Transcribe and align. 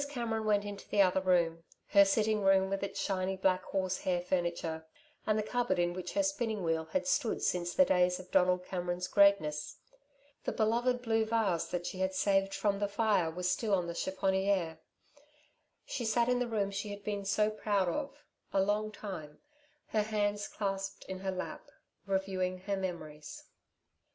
Cameron 0.09 0.45
went 0.45 0.65
into 0.65 0.89
the 0.89 1.03
other 1.03 1.21
room 1.21 1.63
her 1.89 2.05
sitting 2.05 2.41
room 2.41 2.71
with 2.71 2.81
its 2.81 2.99
shiny 2.99 3.37
black 3.37 3.61
horse 3.65 3.99
hair 3.99 4.19
furniture, 4.19 4.87
and 5.27 5.37
the 5.37 5.43
cupboard 5.43 5.77
in 5.77 5.93
which 5.93 6.13
her 6.13 6.23
spinning 6.23 6.63
wheel 6.63 6.85
had 6.85 7.05
stood 7.05 7.43
since 7.43 7.75
the 7.75 7.85
days 7.85 8.19
of 8.19 8.31
Donald 8.31 8.65
Cameron's 8.65 9.07
greatness. 9.07 9.75
The 10.43 10.53
beloved 10.53 11.03
blue 11.03 11.23
vase 11.23 11.65
that 11.65 11.85
she 11.85 11.99
had 11.99 12.15
saved 12.15 12.51
from 12.55 12.79
the 12.79 12.87
fire 12.87 13.29
was 13.29 13.51
still 13.51 13.75
on 13.75 13.85
the 13.85 13.93
chiffonier. 13.93 14.79
She 15.85 16.03
sat 16.05 16.27
in 16.27 16.39
the 16.39 16.47
room 16.47 16.71
she 16.71 16.89
had 16.89 17.03
been 17.03 17.23
so 17.23 17.51
proud 17.51 17.87
of, 17.87 18.23
a 18.51 18.59
long 18.63 18.91
time, 18.91 19.37
her 19.89 20.01
hands 20.01 20.47
clasped 20.47 21.05
in 21.05 21.19
her 21.19 21.29
lap, 21.31 21.69
reviewing 22.07 22.61
her 22.61 22.75
memories. 22.75 23.43